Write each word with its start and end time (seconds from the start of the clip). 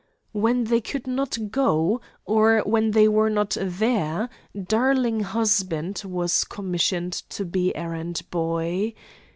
When 0.31 0.63
they 0.63 0.81
could 0.81 1.05
not 1.05 1.51
go, 1.51 2.01
or 2.25 2.61
when 2.61 2.89
they 2.89 3.07
were 3.07 3.29
not 3.29 3.55
there, 3.61 4.29
'darling 4.59 5.19
husband' 5.19 6.01
was 6.03 6.43
commissioned 6.43 7.13
to 7.29 7.45
be 7.45 7.75
errand 7.75 8.23
boy. 8.31 8.95